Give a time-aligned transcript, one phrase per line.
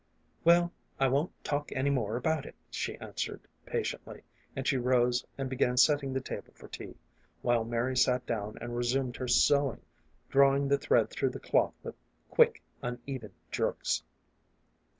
[0.43, 4.23] "Well, I won't talk any more about it," she answered, patiently;
[4.55, 6.95] and she rose and began setting the table for tea,
[7.43, 9.83] while Mary sat down and resumed her sewing,
[10.27, 11.93] drawing the thread through the cloth with
[12.31, 14.01] quick, uneven jerks.